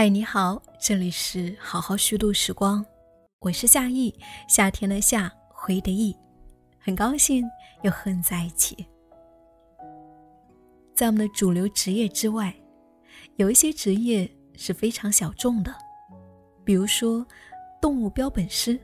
[0.00, 2.82] 嗨，你好，这里是好好虚度时光，
[3.40, 6.16] 我是夏意，夏天的夏，回的意，
[6.78, 7.44] 很高兴
[7.82, 8.86] 又和你在一起。
[10.94, 12.56] 在我们的主流职业之外，
[13.36, 14.26] 有一些职业
[14.56, 15.70] 是非常小众的，
[16.64, 17.22] 比如说
[17.78, 18.80] 动物标本师，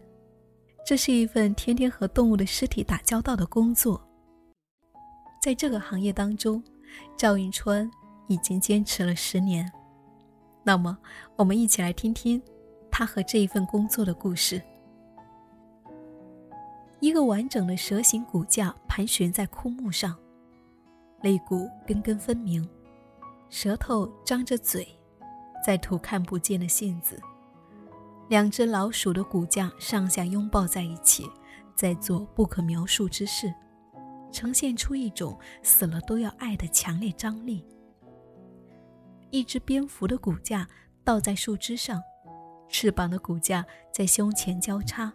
[0.85, 4.07] 这是一份天天和动物的尸体打交道的工作。
[5.41, 6.63] 在这个行业当中，
[7.17, 7.91] 赵云川
[8.29, 9.73] 已经坚持了十年。
[10.67, 10.99] 那么，
[11.37, 12.43] 我们一起来听听
[12.91, 14.61] 他和这一份工作的故事。
[16.99, 20.17] 一个完整的蛇形骨架盘旋在枯木上，
[21.23, 22.69] 肋骨根根分明，
[23.49, 24.89] 舌头张着嘴，
[25.65, 27.17] 在吐看不见的信子。
[28.29, 31.31] 两只老鼠的骨架上下拥抱在一起，
[31.77, 33.55] 在做不可描述之事，
[34.33, 37.65] 呈现出一种死了都要爱的强烈张力。
[39.31, 40.67] 一只蝙蝠的骨架
[41.05, 42.03] 倒在树枝上，
[42.69, 45.13] 翅膀的骨架在胸前交叉，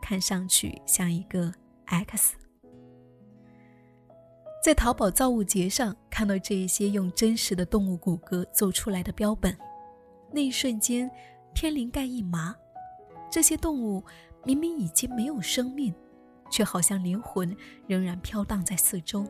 [0.00, 1.52] 看上去像一个
[1.86, 2.36] X。
[4.64, 9.56] 在淘宝造物节上看到这一些用真实的动物骨骼做出来的标本，
[10.30, 11.10] 那一瞬间
[11.52, 12.54] 天灵盖一麻。
[13.30, 14.04] 这些动物
[14.44, 15.92] 明明已经没有生命，
[16.50, 17.56] 却好像灵魂
[17.86, 19.26] 仍然飘荡在四周。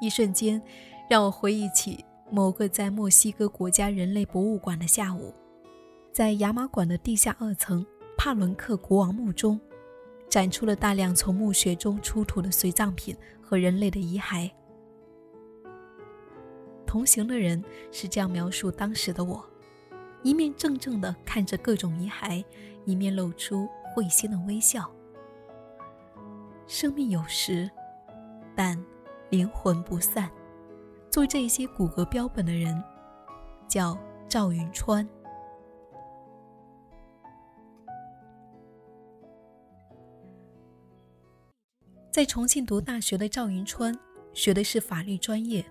[0.00, 0.60] 一瞬间，
[1.08, 2.04] 让我回忆起。
[2.32, 5.34] 某个在墨西哥国家人类博物馆的下午，
[6.12, 7.84] 在亚马馆的地下二层
[8.16, 9.60] 帕伦克国王墓中，
[10.28, 14.48] 展出了大量从墓穴中出土的随葬品和人类的遗骸。
[16.86, 19.44] 同行的人是这样描述当时的我：
[20.22, 22.44] 一面怔怔地看着各种遗骸，
[22.84, 24.88] 一面露出会心的微笑。
[26.68, 27.68] 生命有时，
[28.54, 28.80] 但
[29.30, 30.30] 灵魂不散。
[31.10, 32.80] 做这些骨骼标本的人，
[33.66, 33.98] 叫
[34.28, 35.06] 赵云川。
[42.12, 43.92] 在重庆读大学的赵云川，
[44.32, 45.64] 学的是法律专业。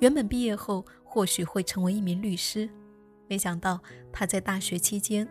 [0.00, 2.68] 原本毕业后或许会成为一名律师，
[3.28, 3.80] 没想到
[4.12, 5.26] 他在大学期间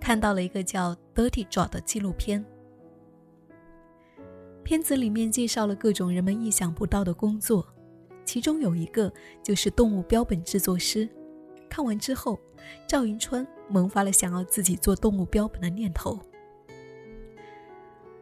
[0.00, 2.42] 看到了一个叫《Dirty Job》的纪录片。
[4.64, 7.66] 片子里面介绍了各种人们意想不到的工作。
[8.24, 9.12] 其中有一个
[9.42, 11.08] 就是动物标本制作师。
[11.68, 12.38] 看完之后，
[12.86, 16.18] 赵云川萌发了想要自己做动物标本的念头。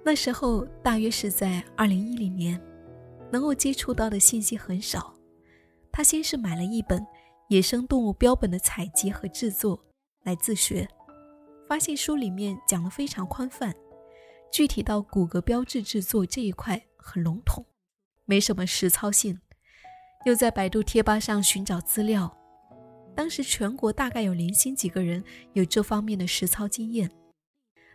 [0.02, 2.60] 那时候大约是在二零一零年，
[3.30, 5.14] 能够接触到的信息很少。
[5.92, 7.04] 他先是买了一本
[7.48, 9.84] 野生动物标本的采集和制作
[10.22, 10.88] 来自学，
[11.68, 13.74] 发现书里面讲的非常宽泛，
[14.52, 17.66] 具体到骨骼标志制作这一块很笼统，
[18.24, 19.40] 没什么实操性。
[20.24, 22.36] 又在百度贴吧上寻找资料，
[23.16, 27.10] 当时全国大概有零星几个人有这方面的实操经验。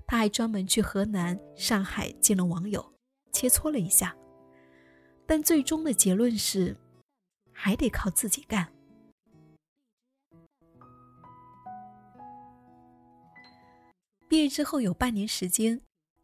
[0.07, 2.93] 他还专门去河南、上海见了网友，
[3.31, 4.15] 切磋了一下，
[5.27, 6.75] 但最终的结论是，
[7.51, 8.71] 还得靠自己干。
[14.27, 15.79] 毕业之后有半年时间，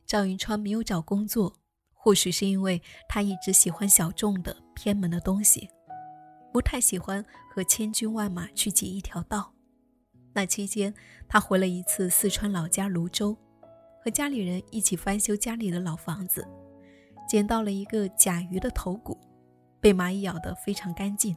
[0.07, 1.55] 赵云川没有找工作，
[1.93, 5.69] 或许是因为他一直喜欢小众的、偏门的东西。
[6.51, 9.53] 不太喜欢和千军万马去挤一条道。
[10.33, 10.93] 那期间，
[11.27, 13.35] 他回了一次四川老家泸州，
[14.03, 16.47] 和家里人一起翻修家里的老房子，
[17.27, 19.17] 捡到了一个甲鱼的头骨，
[19.79, 21.35] 被蚂蚁咬得非常干净。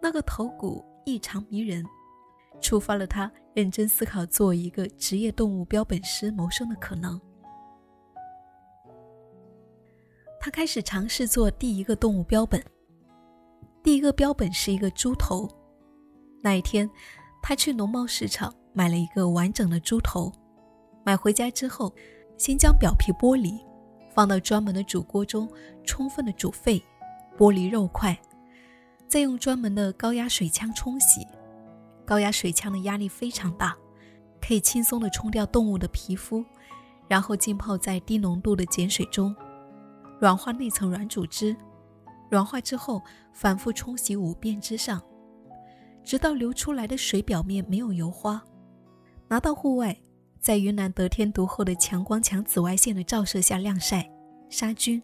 [0.00, 1.84] 那个头骨异常迷人，
[2.60, 7.20] 触发了他认真思考做一个职业动物标本师谋生的可能。
[10.40, 12.64] 他开始尝试做第一个动物标本。
[13.82, 15.48] 第一个标本是一个猪头。
[16.42, 16.88] 那一天，
[17.42, 20.32] 他去农贸市场买了一个完整的猪头。
[21.04, 21.92] 买回家之后，
[22.36, 23.58] 先将表皮剥离，
[24.14, 25.48] 放到专门的煮锅中，
[25.84, 26.82] 充分的煮沸，
[27.38, 28.18] 剥离肉块，
[29.08, 31.26] 再用专门的高压水枪冲洗。
[32.04, 33.74] 高压水枪的压力非常大，
[34.40, 36.44] 可以轻松的冲掉动物的皮肤，
[37.08, 39.34] 然后浸泡在低浓度的碱水中，
[40.20, 41.56] 软化内层软组织。
[42.30, 45.02] 软化之后，反复冲洗五遍之上，
[46.04, 48.40] 直到流出来的水表面没有油花。
[49.28, 50.00] 拿到户外，
[50.38, 54.08] 在云南得天独厚的强光强紫外线的照射下晾晒
[54.48, 55.02] 杀菌，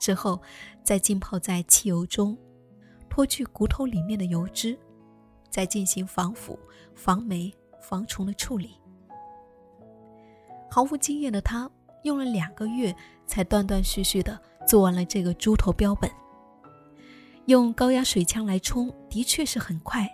[0.00, 0.40] 之后
[0.82, 2.36] 再浸泡在汽油中，
[3.08, 4.76] 脱去骨头里面的油脂，
[5.48, 6.58] 再进行防腐、
[6.94, 8.72] 防霉、防虫的处理。
[10.68, 11.70] 毫无经验的他，
[12.02, 12.94] 用了两个月
[13.26, 16.10] 才断断续续的做完了这个猪头标本。
[17.48, 20.06] 用高压水枪来冲，的确是很快，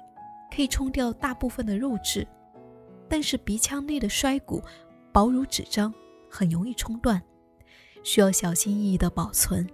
[0.54, 2.25] 可以冲掉大部分的肉质，
[3.08, 4.62] 但是鼻腔内的衰骨
[5.12, 5.92] 薄如纸张，
[6.31, 7.20] 很容易冲断，
[8.04, 9.69] 需要小心翼翼的保存。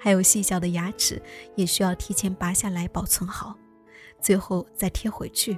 [0.00, 1.22] 还有细小的牙齿
[1.54, 3.56] 也需要提前拔下来保存好，
[4.20, 5.56] 最后再贴回去。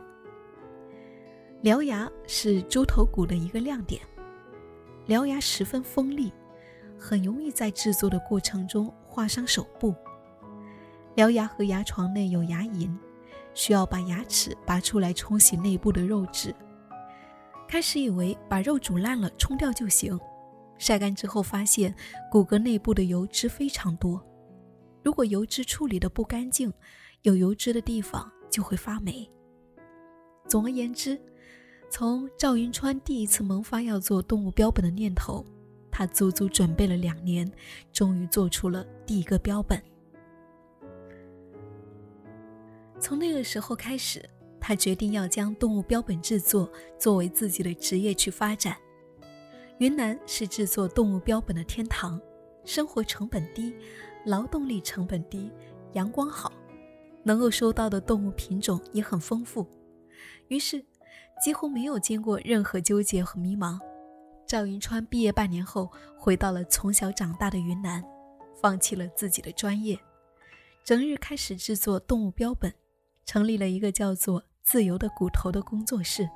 [1.62, 4.02] 獠牙是猪头骨的一个亮点，
[5.06, 6.30] 獠牙十分锋利，
[6.98, 9.94] 很容易在制作的过程中划伤手部。
[11.16, 12.90] 獠牙和牙床内有牙龈，
[13.54, 16.54] 需要把牙齿拔出来冲洗内部的肉质。
[17.68, 20.18] 开始以为把肉煮烂了冲掉就行，
[20.78, 21.94] 晒干之后发现
[22.30, 24.22] 骨骼内部的油脂非常多。
[25.02, 26.72] 如果油脂处理的不干净，
[27.22, 29.30] 有油脂的地方就会发霉。
[30.48, 31.20] 总而言之，
[31.90, 35.44] 从赵云川第一次萌发要做动物标本的念头，
[35.90, 37.50] 他足足准备了两年，
[37.92, 39.82] 终于做出了第一个标本。
[43.02, 44.24] 从那个时候开始，
[44.60, 46.70] 他决定要将动物标本制作
[47.00, 48.76] 作为自己的职业去发展。
[49.78, 52.20] 云南是制作动物标本的天堂，
[52.64, 53.74] 生活成本低。
[54.24, 55.50] 劳动力成本低，
[55.94, 56.52] 阳光好，
[57.24, 59.66] 能够收到的动物品种也很丰富，
[60.46, 60.80] 于是
[61.44, 63.80] 几乎没有经过任何纠结和迷茫。
[64.46, 68.00] 赵云川毕业半年后，回到了从小长大的云南，
[68.60, 69.98] 放弃了自己的专业，
[70.84, 72.72] 整日开始制作动物标本，
[73.24, 76.28] 成立了一个叫做“自由的骨头”的工作室。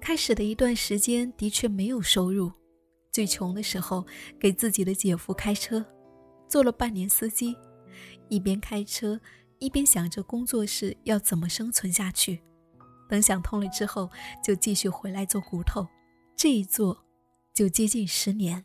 [0.00, 2.50] 开始的一段时间的确没有收入。
[3.12, 4.06] 最穷的时候，
[4.38, 5.84] 给自己的姐夫开车，
[6.48, 7.56] 做了半年司机，
[8.28, 9.20] 一边开车
[9.58, 12.40] 一边想着工作室要怎么生存下去。
[13.08, 14.08] 等想通了之后，
[14.42, 15.86] 就继续回来做骨头，
[16.36, 17.04] 这一做
[17.52, 18.64] 就接近十年。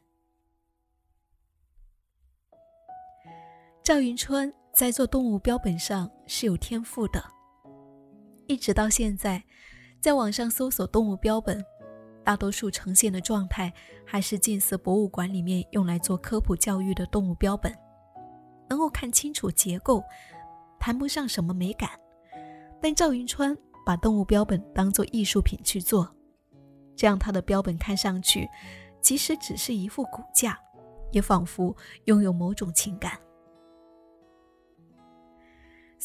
[3.86, 7.24] 赵云川在做动物标本上是有天赋的，
[8.48, 9.44] 一直到现在，
[10.02, 11.64] 在网上搜索动物标本。
[12.24, 13.72] 大多数呈现的状态
[14.04, 17.72] 还是近似博物馆里面用来做科普教育的动物标本，
[18.68, 20.04] 能够看清楚结构，
[20.80, 21.92] 谈不上什么美感。
[22.82, 23.56] 但赵云川
[23.86, 26.12] 把动物标本当做艺术品去做，
[26.96, 28.50] 这样他的标本看上去，
[29.00, 30.60] 即使只是一副骨架，
[31.12, 33.16] 也仿佛拥有某种情感。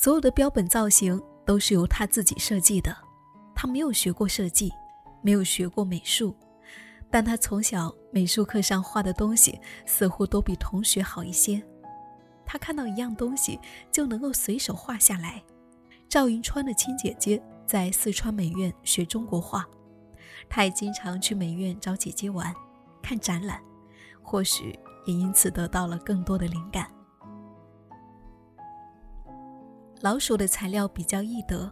[0.03, 2.97] 所有的标本造型都是由他自己设计的，
[3.55, 4.73] 他没有学过设计。
[5.21, 6.35] 没有学过美术，
[7.11, 11.63] 但他从小美术课上画的东西似乎都比同学好一些。
[12.47, 13.61] 他看到一样东西
[13.93, 15.43] 就能够随手画下来。
[16.09, 19.69] 赵云川的亲姐姐在四川美院学中国画，
[20.49, 22.51] 他也经常去美院找姐姐玩、
[23.03, 23.61] 看展览，
[24.23, 24.75] 或许
[25.05, 26.91] 也因此得到了更多的灵感。
[30.01, 31.71] 老鼠的材料比较易得。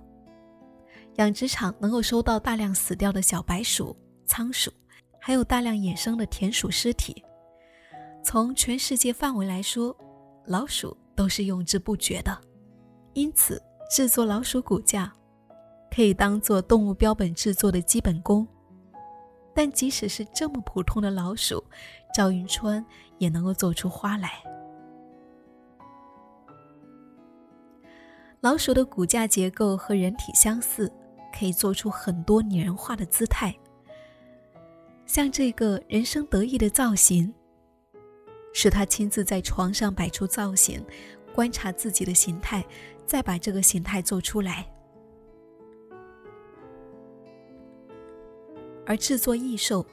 [1.17, 3.97] 养殖场能够收到大量死掉的小白鼠、
[4.27, 4.71] 仓鼠，
[5.21, 7.25] 还有大量野生的田鼠尸体。
[8.23, 9.97] 从全世界范围来说，
[10.47, 12.39] 老鼠都是用之不绝的。
[13.15, 13.61] 因此，
[13.91, 15.13] 制作老鼠骨架
[15.91, 18.47] 可以当做动物标本制作的基本功。
[19.55, 21.65] 但即使是这么普通的老鼠，
[22.15, 22.85] 赵云川
[23.19, 24.35] 也能够做出花来。
[28.41, 30.93] 老鼠的骨架结构和人体相似。
[31.31, 33.55] 可以做出很多拟人化的姿态，
[35.07, 37.33] 像这个人生得意的造型，
[38.53, 40.85] 是他亲自在床上摆出造型，
[41.35, 42.65] 观察自己的形态，
[43.07, 44.67] 再把这个形态做出来。
[48.85, 49.87] 而制作异兽，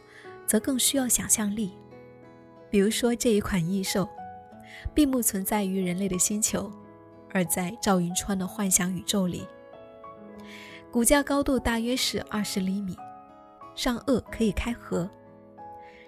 [0.47, 1.73] 则更需要想象力。
[2.71, 4.09] 比如说这一款异兽，
[4.95, 6.71] 并不存在于人类的星球，
[7.36, 9.46] 而在赵云川的幻想宇宙里。
[10.89, 12.96] 骨架高度大约是二十厘米，
[13.75, 15.10] 上颚可以开合，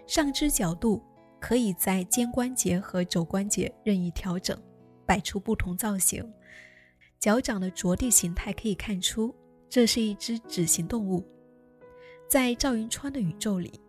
[0.08, 1.04] 上肢角度
[1.38, 4.58] 可以在肩关节和肘关节任意调整，
[5.06, 6.26] 摆出不同造型。
[7.20, 9.36] 脚掌的着地形态可以看出，
[9.68, 11.28] 这是一只指形动物。
[12.30, 13.82] 在赵云川的宇宙里，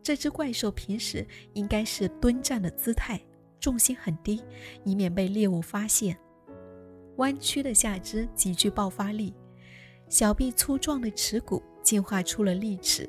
[0.00, 3.20] 这只怪兽平时应该是蹲站的姿态，
[3.58, 4.44] 重心很低，
[4.84, 6.16] 以免被猎物发现。
[7.16, 9.34] 弯曲的下肢极具爆发力。
[10.08, 13.08] 小臂粗壮的齿骨进化出了利齿，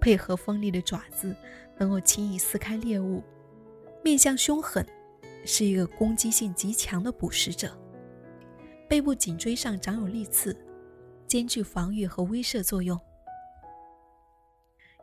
[0.00, 1.34] 配合锋利的爪子，
[1.78, 3.22] 能够轻易撕开猎物。
[4.04, 4.86] 面相凶狠，
[5.44, 7.76] 是一个攻击性极强的捕食者。
[8.88, 10.56] 背部颈椎上长有利刺，
[11.26, 12.98] 兼具防御和威慑作用。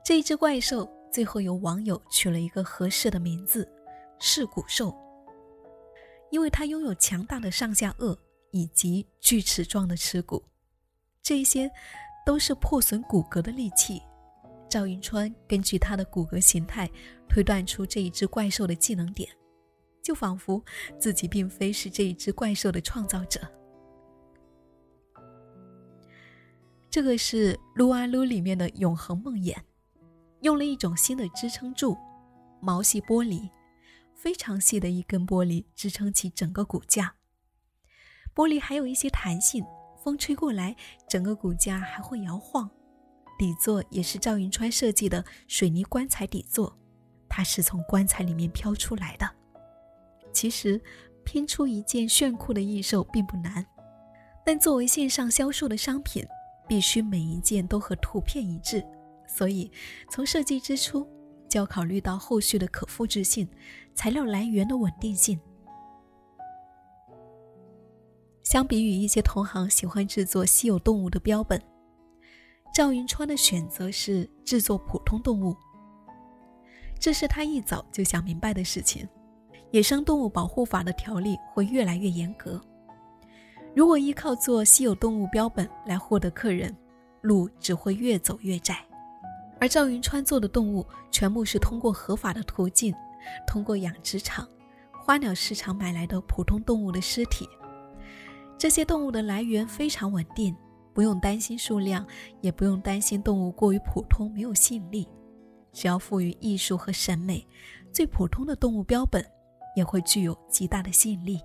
[0.03, 3.67] 这一只怪兽最后由网友取了一个合适的名字——
[4.19, 4.95] 噬骨兽。
[6.31, 8.17] 因为它拥有强大的上下颚
[8.55, 10.41] 以及锯齿状的齿骨，
[11.21, 11.69] 这些
[12.25, 14.01] 都是破损骨骼的利器。
[14.69, 16.89] 赵云川根据它的骨骼形态
[17.27, 19.29] 推断出这一只怪兽的技能点，
[20.01, 20.63] 就仿佛
[20.97, 23.41] 自己并非是这一只怪兽的创造者。
[26.89, 29.53] 这个是撸啊撸里面的永恒梦魇，
[30.43, 31.97] 用了一种新的支撑柱——
[32.63, 33.49] 毛细玻璃，
[34.13, 37.15] 非常细的一根玻璃支撑起整个骨架。
[38.35, 39.65] 玻璃还有一些弹性，
[40.03, 40.75] 风吹过来，
[41.07, 42.69] 整个骨架还会摇晃。
[43.39, 46.77] 底座也是赵云川设计的水泥棺材底座，
[47.29, 49.29] 它是从棺材里面飘出来的。
[50.31, 50.81] 其实
[51.23, 53.65] 拼出一件炫酷的异兽并不难，
[54.45, 56.23] 但作为线上销售的商品。
[56.67, 58.83] 必须每一件都和图片一致，
[59.27, 59.71] 所以
[60.09, 61.07] 从设计之初
[61.47, 63.47] 就要考虑到后续的可复制性、
[63.93, 65.39] 材料来源的稳定性。
[68.45, 71.59] 相比于一些同行喜欢制作稀有动物的标本，
[72.71, 75.57] 赵云川的选择是制作普通动物。
[76.99, 79.07] 这是他一早就想明白的事情。
[79.71, 82.61] 野生动物保护法的条例会越来越严格。
[83.75, 86.73] 如果依靠做稀有动物标本来获得客人，
[87.21, 88.77] 路只会越走越窄。
[89.59, 92.93] 而赵云川做的动物全部是通过合法的途径，
[93.47, 94.47] 通过养殖场、
[95.03, 97.49] 花鸟市场买来的普通动物的尸体。
[98.65, 100.57] 这些动物的来源非常稳定，
[100.91, 102.03] 不用担心数量，
[102.41, 105.07] 也不用担心动物过于普通没有吸引力。
[105.71, 107.47] 只要赋予艺术和审美，
[107.93, 109.23] 最普通的动物标本
[109.75, 111.39] 也会具有极大的吸引力。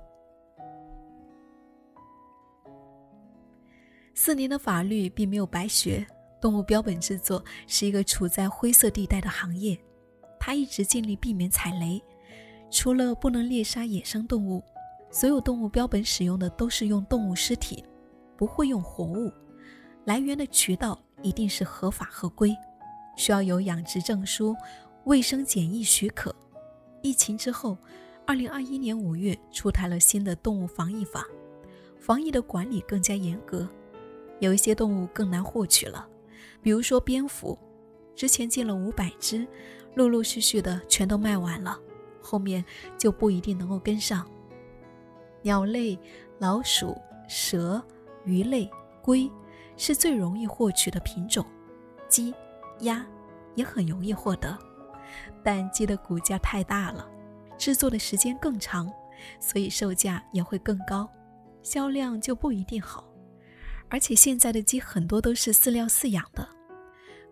[4.14, 6.06] 四年的法律并没有白学，
[6.40, 9.78] 动物标本制作是一个处在灰色地带的行业。
[10.38, 12.02] 他一直尽力避免踩雷，
[12.70, 14.64] 除了不能猎杀野生动物，
[15.10, 17.84] 所有动物标本使用的都是用动物尸体，
[18.36, 19.30] 不会用活物。
[20.04, 22.56] 来源的渠道一定是合法合规，
[23.16, 24.54] 需要有养殖证书、
[25.04, 26.34] 卫生检疫许可。
[27.02, 27.76] 疫情之后，
[28.26, 31.26] 二零二一年五月出台了新的动物防疫法，
[31.98, 33.68] 防疫的管理更加严格。
[34.38, 36.06] 有一些动物更难获取了，
[36.62, 37.58] 比如说蝙蝠，
[38.14, 39.46] 之前进了五百只，
[39.96, 41.78] 陆陆续续的全都卖完了，
[42.22, 42.64] 后面
[42.96, 44.26] 就不一定能够跟上。
[45.42, 45.98] 鸟类、
[46.38, 46.96] 老鼠、
[47.28, 47.82] 蛇、
[48.24, 48.70] 鱼类、
[49.02, 49.30] 龟
[49.76, 51.44] 是最容易获取的品种，
[52.08, 52.34] 鸡、
[52.80, 53.06] 鸭
[53.54, 54.56] 也很容易获得，
[55.42, 57.08] 但鸡的骨架太大了，
[57.56, 58.92] 制作的时间更长，
[59.38, 61.08] 所以售价也会更高，
[61.62, 63.06] 销量就不一定好。
[63.88, 66.48] 而且现在的鸡很多都是饲料饲养的，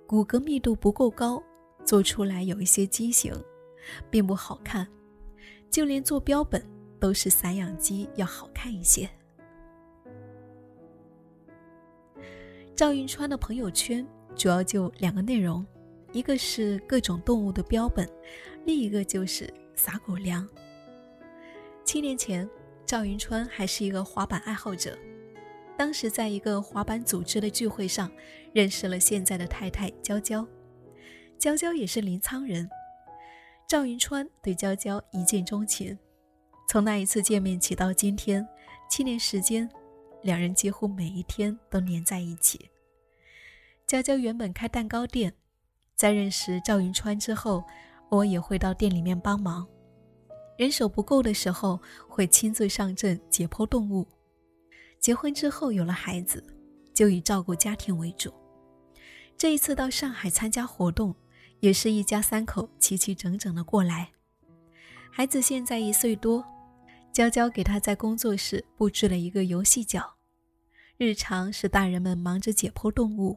[0.07, 1.43] 骨骼密度不够高，
[1.85, 3.33] 做出来有一些畸形，
[4.11, 4.87] 并不好看。
[5.71, 6.65] 就连做标本
[7.01, 9.09] 都是散养鸡要好看一些。
[12.75, 15.67] 赵云川的朋友圈主要就两个内容，
[16.13, 18.09] 一个是各种动物的标本，
[18.65, 20.49] 另一个就是撒狗粮。
[21.85, 22.49] 七年前，
[22.87, 24.97] 赵云川还是一个滑板爱好者。
[25.77, 28.11] 当时在一个滑板组织的聚会上，
[28.53, 30.47] 认识了现在的太太娇娇。
[31.39, 32.69] 娇娇也是临沧人，
[33.67, 35.97] 赵云川对娇娇一见钟情。
[36.69, 38.47] 从那一次见面起到今天，
[38.91, 39.67] 七年时间，
[40.21, 42.69] 两人几乎每一天都黏在一起。
[43.87, 45.33] 娇娇原本开蛋糕店，
[45.97, 47.65] 在认识赵云川之后，
[48.11, 49.67] 我也会到店里面帮忙。
[50.59, 54.07] 人手不够的时候，会亲自上阵解剖动物。
[55.01, 56.45] 结婚之后有了孩子，
[56.93, 58.31] 就以照顾家庭为主。
[59.39, 61.15] 这一次到上海参加活动，
[61.61, 64.11] 也是一家三口齐齐整整的过来。
[65.11, 66.45] 孩子现在一岁多，
[67.19, 70.09] 娇娇给他在工作室布置了一个游戏角，
[70.99, 73.37] 日常是大人们忙着解剖动物，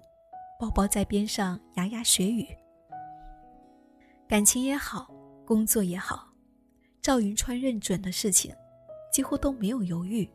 [0.59, 2.45] 宝宝在边上牙牙学语。
[4.29, 5.11] 感情也好，
[5.47, 6.31] 工作也好，
[7.01, 8.53] 赵云川认准的事情，
[9.11, 10.29] 几乎都没有犹豫。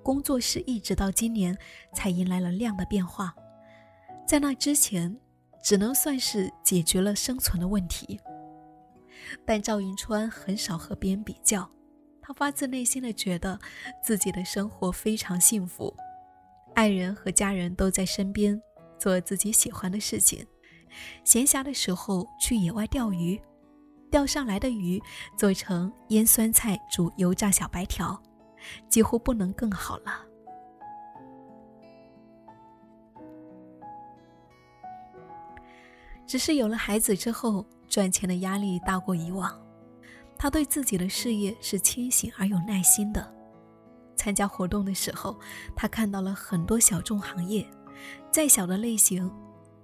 [0.00, 1.58] 工作室一直到今年
[1.92, 3.34] 才迎来了量的变化，
[4.24, 5.18] 在那之前，
[5.64, 8.20] 只能算是解决了生存的问题。
[9.44, 11.68] 但赵云川很少和别人比较，
[12.30, 13.58] 他发自内心的觉得
[14.00, 15.92] 自己的生活非常幸福，
[16.76, 18.62] 爱人和家人都在身边，
[19.00, 20.46] 做自己喜欢的事情。
[21.24, 23.36] 闲暇的时候去野外钓鱼，
[24.12, 25.02] 钓上来的鱼
[25.36, 28.16] 做成腌酸菜煮油炸小白条。
[28.88, 30.24] 几乎不能更好了。
[36.28, 39.60] 只是有了孩子之后，赚钱的压力大过以往。
[40.42, 43.30] 他对自己的事业是清醒而有耐心的。
[44.16, 45.38] 参加活动的时候，
[45.76, 47.68] 他看到了很多小众行业，
[48.32, 49.30] 再小的类型，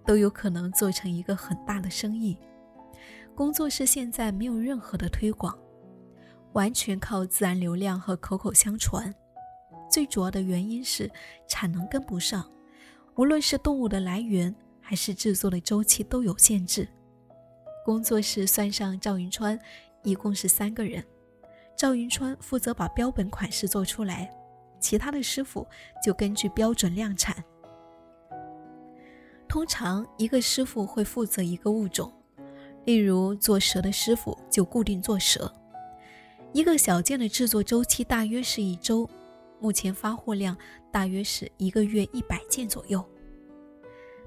[0.06, 2.38] 都有可能做成一个很大的生意。
[3.34, 5.54] 工作室现在没有任何的推广，
[6.54, 9.14] 完全靠自然流量和口口相传。
[9.90, 11.10] 最主要的原因是
[11.46, 12.50] 产能跟不上，
[13.16, 16.88] 无论是动物的来源还是制作的周期都有限制。
[17.84, 19.60] 工作室算上赵云川。
[20.06, 21.04] 一共是三个人，
[21.76, 24.30] 赵云川负责把标本款式做出来，
[24.78, 25.66] 其他的师傅
[26.00, 27.42] 就根据标准量产。
[29.48, 32.12] 通常一个师傅会负责一个物种，
[32.84, 35.52] 例如做蛇的师傅就固定做蛇。
[36.52, 39.10] 一个小件的制作周期大约是一周，
[39.58, 40.56] 目前发货量
[40.92, 43.04] 大约是一个月一百件左右。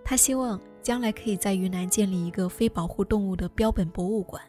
[0.03, 4.43] 他希望将来可以在云南建立一个非保护动物的标本博物馆。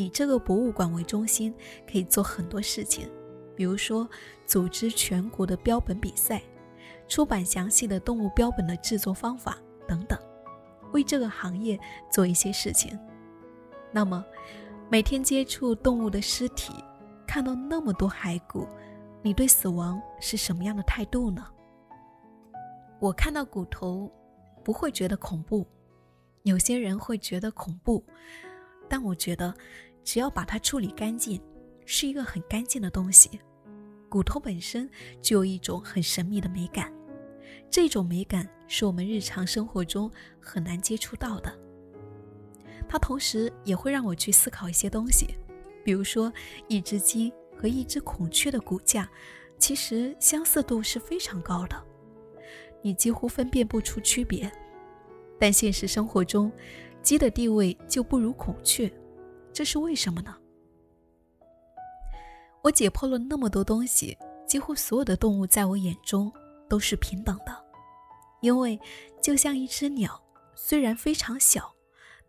[0.00, 1.54] 以这个博物馆为中心，
[1.86, 3.06] 可以做很多事情，
[3.54, 4.08] 比如说
[4.46, 6.40] 组织全国的标本比赛，
[7.06, 10.18] 出版详细的动物标本的制作方法等等，
[10.92, 11.78] 为这个行业
[12.10, 12.98] 做一些事情。
[13.92, 14.24] 那么，
[14.88, 16.72] 每天接触动物的尸体，
[17.26, 18.66] 看到那么多骸骨，
[19.20, 21.46] 你对死亡是什么样的态度呢？
[23.00, 24.10] 我看到骨头
[24.64, 25.66] 不会觉得恐怖，
[26.44, 28.02] 有些人会觉得恐怖，
[28.88, 29.54] 但我觉得。
[30.02, 31.40] 只要把它处理干净，
[31.84, 33.40] 是一个很干净的东西。
[34.08, 34.90] 骨头本身
[35.22, 36.92] 就有一种很神秘的美感，
[37.70, 41.56] 这种美感是我们日常生活中很难接触到的。
[42.88, 45.36] 它同时也会让我去思考一些东西，
[45.84, 46.32] 比如说
[46.66, 49.08] 一只鸡和一只孔雀的骨架，
[49.58, 51.80] 其实相似度是非常高的，
[52.82, 54.50] 你几乎分辨不出区别。
[55.38, 56.50] 但现实生活中，
[57.00, 58.92] 鸡的地位就不如孔雀。
[59.60, 60.34] 这是为什么呢？
[62.62, 64.16] 我解剖了那么多东西，
[64.48, 66.32] 几乎所有的动物在我眼中
[66.66, 67.54] 都是平等的，
[68.40, 68.80] 因为
[69.22, 70.18] 就像一只鸟，
[70.54, 71.70] 虽然非常小，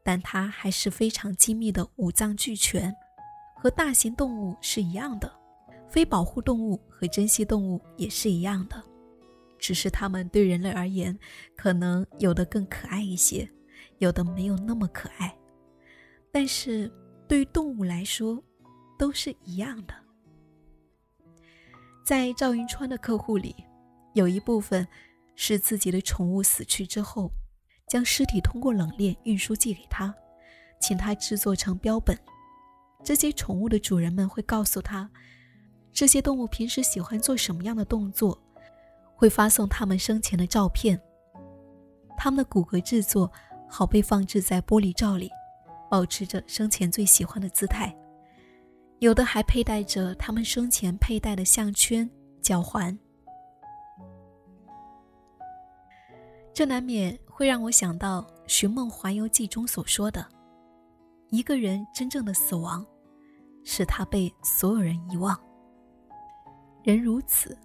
[0.03, 2.93] 但它还是非常精密的五脏俱全，
[3.55, 5.31] 和大型动物是一样的。
[5.87, 8.83] 非保护动物和珍稀动物也是一样的，
[9.57, 11.17] 只是它们对人类而言，
[11.55, 13.49] 可能有的更可爱一些，
[13.99, 15.33] 有的没有那么可爱，
[16.29, 16.91] 但是。
[17.31, 18.43] 对于动物来说，
[18.99, 19.93] 都是一样的。
[22.03, 23.55] 在赵云川的客户里，
[24.13, 24.85] 有一部分
[25.37, 27.31] 是自己的宠物死去之后，
[27.87, 30.13] 将尸体通过冷链运输寄给他，
[30.77, 32.19] 请他制作成标本。
[33.01, 35.09] 这些宠物的主人们会告诉他，
[35.93, 38.37] 这些动物平时喜欢做什么样的动作，
[39.15, 41.01] 会发送他们生前的照片。
[42.17, 43.31] 他们的骨骼制作
[43.69, 45.31] 好被放置在玻璃罩里。
[45.91, 47.93] 保持着生前最喜欢的姿态，
[48.99, 52.09] 有的还佩戴着他们生前佩戴的项圈、
[52.41, 52.97] 脚环。
[56.53, 60.25] 这难免会让我想到《寻梦环游记》中所说的
[61.29, 62.85] ：“一个人真正的死亡，
[63.65, 65.37] 是他被所有人遗忘。
[66.83, 67.57] 人如此，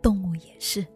[0.00, 0.86] 动物也是。”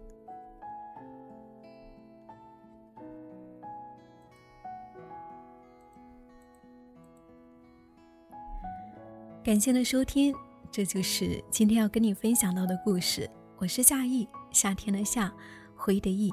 [9.43, 10.35] 感谢的收听，
[10.71, 13.29] 这就是今天要跟你分享到的故事。
[13.57, 15.33] 我是夏意，夏天的夏，
[15.75, 16.31] 回忆的忆。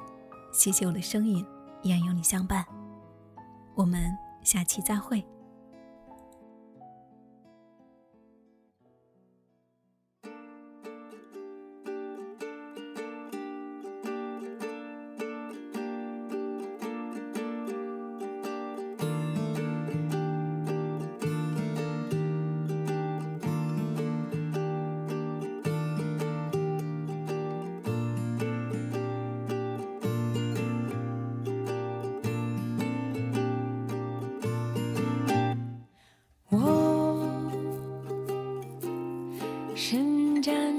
[0.52, 1.46] 谢谢我的声音
[1.84, 2.66] 依然有你相伴，
[3.76, 4.12] 我们
[4.44, 5.26] 下期再会。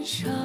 [0.08, 0.38] 却